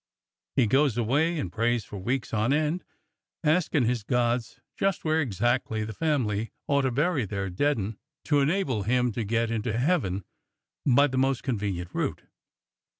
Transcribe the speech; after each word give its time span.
He 0.55 0.65
goes 0.65 0.97
away 0.97 1.37
and 1.37 1.51
prays 1.51 1.85
for 1.85 1.99
weeks 1.99 2.33
on 2.33 2.51
end, 2.51 2.83
askin' 3.43 3.83
his 3.85 4.01
gods 4.01 4.59
just 4.75 5.05
where 5.05 5.21
exactly 5.21 5.83
the 5.85 5.93
family 5.93 6.49
ought 6.65 6.81
to 6.81 6.91
bury 6.91 7.23
their 7.23 7.51
dead 7.51 7.77
'un 7.77 7.99
to 8.23 8.39
enable 8.39 8.81
him 8.81 9.11
to 9.11 9.23
get 9.23 9.51
into 9.51 9.77
heaven 9.77 10.25
by 10.87 11.05
the 11.05 11.19
most 11.19 11.43
con 11.43 11.59
venient 11.59 11.93
route. 11.93 12.23